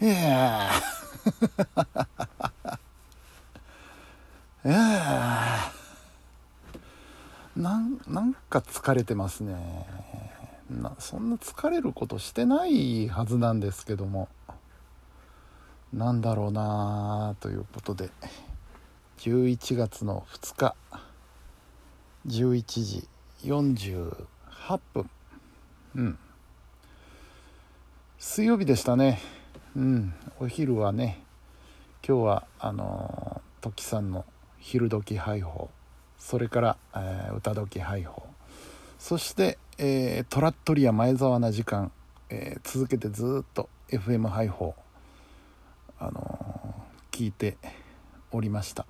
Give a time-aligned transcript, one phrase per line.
[0.00, 0.70] いや
[4.64, 5.72] いや
[7.56, 9.86] なんなんか疲れてますね。
[10.70, 14.28] なそんな疲れることしてないはずなんですけども。
[15.92, 18.10] なんだろうなということで。
[19.18, 20.76] 11月の2日。
[22.26, 23.08] 11時
[23.42, 25.10] 48分。
[25.96, 26.18] うん。
[28.18, 29.20] 水曜日でしたね。
[29.78, 30.12] うん。
[30.40, 31.22] お昼はね
[32.06, 34.24] 今日はあのトキさんの
[34.58, 35.70] 昼時配報。
[36.18, 38.26] それから、えー、歌時配報。
[38.98, 41.92] そして、えー、トラットリア前澤な時間、
[42.28, 44.74] えー、続けてずっと FM 配報
[46.00, 46.74] あの
[47.12, 47.56] 聞いて
[48.32, 48.84] おりました。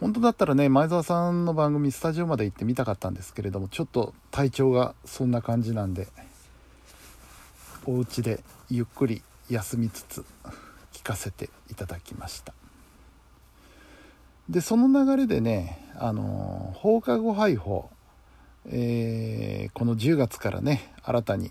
[0.00, 6.08] 本当だったらね前澤さんの番組スタジオまで行ってみたかったんですけれどもちょっと体調がそんな感じなんで
[7.86, 10.24] お家でゆっくり休みつつ
[10.92, 12.52] 聞かせていただきました。
[14.48, 17.90] でその流れでねあの放課後配報、
[18.66, 21.50] えー、この10月からね新たに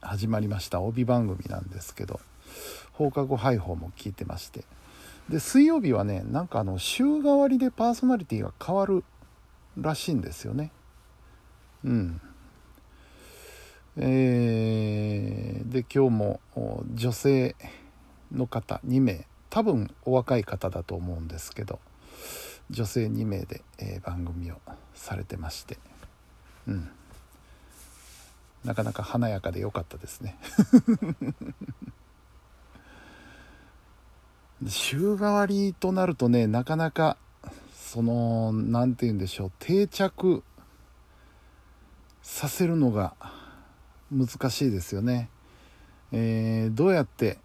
[0.00, 2.20] 始まりました帯番組なんですけど
[2.92, 4.64] 放課後配報も聞いてまして。
[5.28, 9.02] で水曜日はねなんかあの週替わりでパーソナリティが変わる
[9.78, 10.70] らしいんですよね。
[11.84, 12.20] うん。
[13.96, 16.40] えー、で今日も
[16.94, 17.54] 女性
[18.32, 21.78] の方2名多分お若い方だと思うんですけど
[22.70, 24.56] 女性2名で、えー、番組を
[24.94, 25.78] されてまして
[26.66, 26.90] うん。
[28.64, 30.38] なかなか華やかで良かったですね。
[34.66, 37.18] 週替わりとなるとねなかなか
[37.74, 40.42] その何て言うんでしょう定着
[42.22, 43.14] させるのが
[44.14, 45.28] 難しいですよね、
[46.12, 47.38] えー、どうやって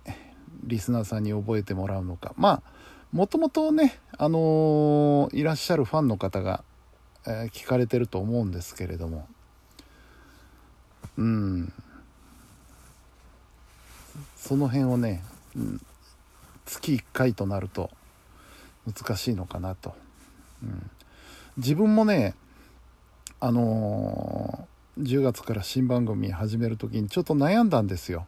[0.63, 2.33] リスナーさんに覚えてもらうのか。
[2.37, 2.79] まあ
[3.11, 6.63] もともとね、あのー、いらっしゃるファンの方が、
[7.25, 9.27] えー、聞かれてると思うんですけれども。
[11.17, 11.73] うん。
[14.35, 15.23] その辺をね、
[15.55, 15.81] うん、
[16.65, 17.89] 月1回となると
[18.85, 19.95] 難しいのかなと、
[20.63, 20.89] うん、
[21.57, 22.35] 自分もね
[23.41, 28.27] あの、10月から新番組始める時にちょっと悩んだんですよ。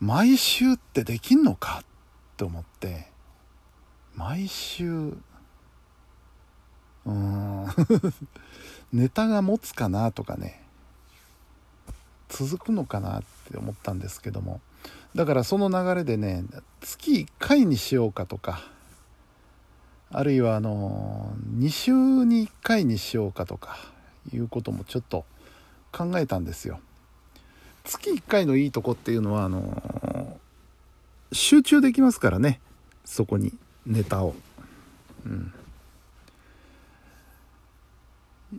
[0.00, 1.84] 毎週ってできんのかっ
[2.36, 3.08] て思って。
[4.14, 5.14] 毎週。
[7.04, 7.66] うん。
[8.92, 10.62] ネタが持つかなとかね。
[12.28, 14.60] 続くのかなって思ったんですけども。
[15.14, 16.44] だからその流れでね
[16.80, 18.60] 月1回にしようかとか。
[20.12, 23.76] あるいはあの2週に1回にしようかとか
[24.32, 25.24] いうこともちょっと
[25.92, 26.80] 考えたんですよ。
[27.84, 30.38] 月1回のいいとこっていうのはあの
[31.32, 32.60] 集中できますからね。
[33.04, 33.52] そこに
[33.86, 34.34] ネタを。
[35.24, 35.52] うん。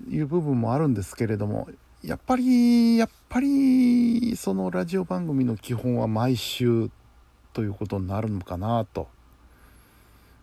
[0.09, 1.67] いう部分もあるんですけれども
[2.03, 6.89] やっぱりやっぱりそのラジオ番組の基本は毎週
[7.53, 9.07] ということになるのかなと。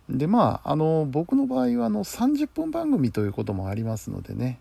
[0.09, 4.60] でまああの僕の場合はあの30分番組ということもありますのでね。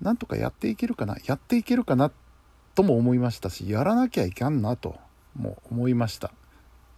[0.00, 2.10] なんとかやっていけるかなやっていけるかな
[2.74, 4.96] とも思いましたしやらなきゃいかんなと
[5.34, 6.32] も思いました。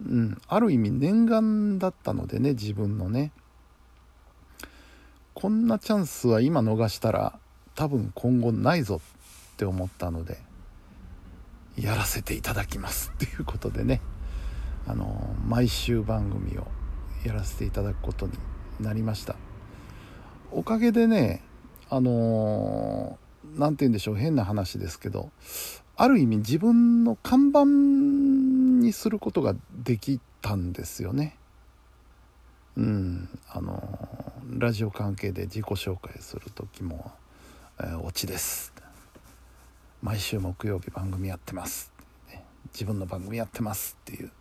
[0.00, 3.32] うん、ある意味念願だったのでね自分のね。
[5.34, 7.38] こんなチャンスは今逃したら
[7.76, 9.00] 多分今後ないぞ
[9.53, 10.38] って思ったので
[11.76, 14.00] やらせていただきます っていうことでね。
[14.87, 16.66] あの毎週番組を
[17.22, 18.32] やらせていただくことに
[18.81, 19.37] なりました。
[20.50, 21.42] おかげでね
[21.91, 23.19] あの
[23.56, 25.31] 何て言うんでしょう変な話ですけど
[25.97, 27.65] ある意味自分の看板
[28.84, 31.37] にすることができたんですよね。
[32.76, 33.28] うん。
[33.50, 33.99] あの
[34.59, 37.10] ラジオ関係で自己紹介する時も
[37.81, 38.72] えー、オチです。
[40.03, 41.93] 毎週木曜日番組やってます、
[42.72, 44.32] 自分の番組やってますっていう、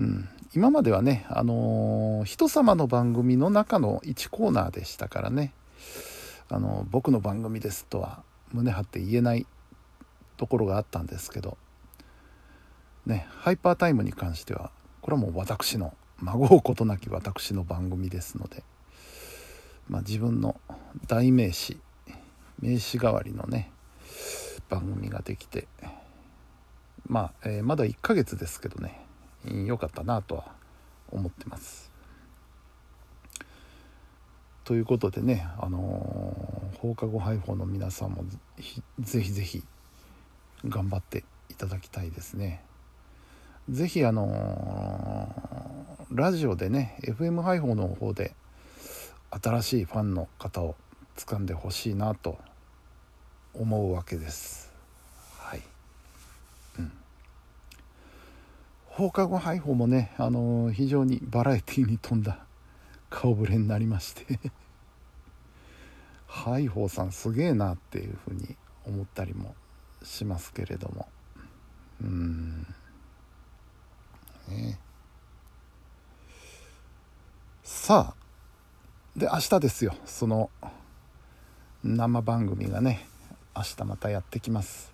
[0.00, 5.52] うん、今まではねあのー、人様の番組の中の1コーナーでしたからね。
[6.54, 8.22] あの僕の番組ですとは
[8.52, 9.44] 胸張って言えない
[10.36, 11.58] ところがあったんですけど
[13.06, 14.70] ねハイパータイムに関しては
[15.00, 18.62] これはもう私の孫うことなき私の番組ですので、
[19.88, 20.60] まあ、自分の
[21.08, 21.80] 代名詞
[22.60, 23.72] 名刺代わりのね
[24.68, 25.66] 番組ができて
[27.08, 29.04] まあ、えー、まだ1ヶ月ですけどね
[29.44, 30.52] 良かったなとは
[31.10, 31.93] 思ってます。
[34.64, 38.24] ということでね、あのー、放課後配報の皆さんも
[38.98, 39.62] ぜひぜひ
[40.66, 42.64] 頑張っていただきたいですね。
[43.68, 48.34] 是非あのー、ラジオでね FM 配報の方で
[49.30, 50.76] 新しいファンの方を
[51.16, 52.38] 掴んでほしいなと
[53.52, 54.72] 思うわけです。
[55.38, 55.62] はい。
[56.78, 56.92] うん。
[58.86, 62.38] 放課後配報もね、あのー、非常にバラエティーに富んだ
[63.24, 64.38] 顔ぶれになりまして。
[66.26, 68.54] ハイホーさんすげえなっていうふうに
[68.84, 69.54] 思ったりも
[70.02, 71.08] しますけれども。
[72.02, 72.66] うん。
[74.48, 74.78] ね
[77.62, 79.94] さあで明日ですよ。
[80.04, 80.50] その
[81.82, 83.06] 生番組がね
[83.56, 84.93] 明日またやってきます。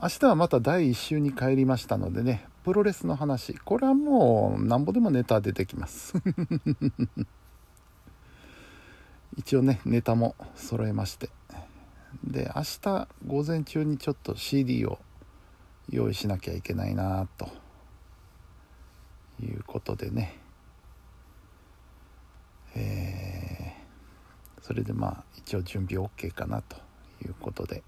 [0.00, 3.54] 明日はまた第1週に帰りましたのでねプロレスの話。
[3.54, 6.14] これはもうなんぼでもネタ出てきます。
[9.36, 11.30] 一応ねネタも揃えまして。
[12.22, 15.00] で明日午前中にちょっと CD を
[15.88, 17.48] 用意しなきゃいけないなと。
[19.42, 20.38] いうことでね。
[22.74, 26.76] えー、それでまあ一応準備 OK かなと
[27.24, 27.82] いうことで。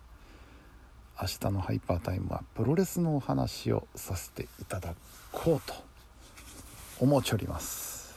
[1.21, 4.95] 明日のハイパータイムはプロレスのお話をさせていただ
[5.33, 5.75] こうと
[6.99, 8.15] 思うちょります。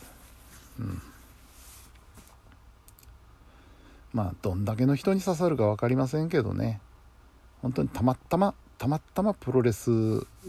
[0.79, 1.01] うん。
[4.13, 6.79] まあどんだけの人に刺さるか分かりませんけどね。
[7.61, 9.91] 本当にたまたまたまたまプロレス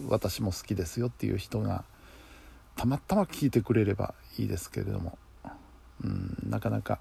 [0.08, 1.84] 私も好きですよっていう人が
[2.76, 5.18] たまたま聞いてくれればいいですけれども、
[6.02, 6.98] うん、なかなか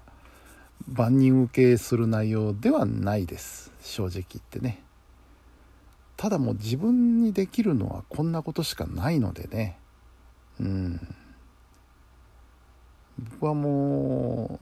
[0.88, 3.72] 万人受けする内容ではないです。
[3.82, 4.83] 正直言ってね。
[6.16, 9.78] ただもう自分にできるのはこんなことしかないのでね。
[10.60, 11.14] うん。
[13.18, 14.58] 僕はも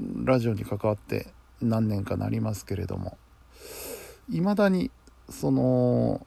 [0.00, 1.28] うラジオに関わって
[1.60, 3.16] 何年かなりますけれども
[4.28, 4.90] いまだに
[5.30, 6.26] その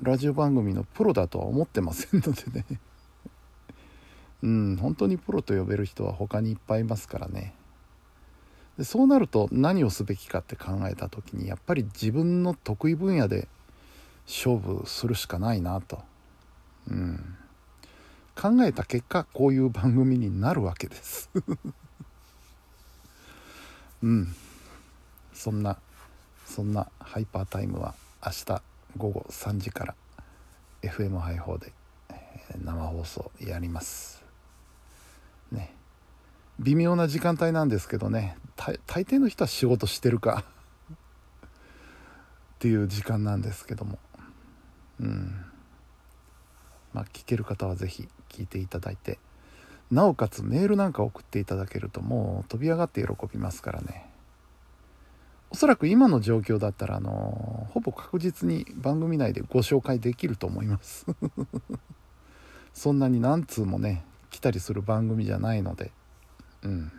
[0.00, 2.80] ラジオ番組のプロだとは思ってませんのでね。
[4.40, 7.54] うん本当にプロと呼べる人は他にいっぱいいますからね。
[8.78, 13.48] でそうなると何をすべきかって考えた時にやっぱり自分の得意分野で
[14.26, 15.98] 勝負するしかないなと、
[16.88, 17.36] うん、
[18.36, 21.28] 考えた結果こういう番組になるわけです。
[24.00, 24.32] うん。
[25.34, 25.76] そんな
[26.46, 27.94] そんなハイパータイムは
[28.24, 28.62] 明日
[28.96, 29.94] 午後3時から
[30.82, 31.72] FM 配報で
[32.64, 34.22] 生放送やります。
[35.50, 35.74] ね。
[36.60, 38.36] 微妙な時間帯なんですけどね。
[38.58, 40.44] 大抵の人は仕事してるか。
[41.40, 43.98] っていう時間なんですけども。
[45.00, 45.44] うん。
[46.92, 49.18] まあ聞ける方は是非聞いていただいて。
[49.92, 54.10] なおかつメールなんか送っていただけるともう飛び上がって喜びますからね。
[55.50, 61.06] おそらく今の状況だったらあのほぼ確実に番組内でご紹介できると思います。
[62.74, 65.92] そんなに何通もね来たりする番組じゃないので。
[66.62, 66.92] うん。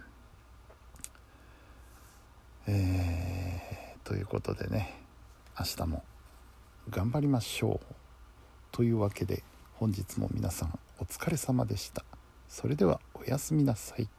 [2.67, 4.93] えー、ということでね
[5.59, 6.03] 明日も
[6.89, 7.95] 頑張りましょう
[8.71, 9.43] というわけで
[9.75, 12.03] 本日も皆さんお疲れ様でした。
[12.49, 14.09] それではおやすみなさい。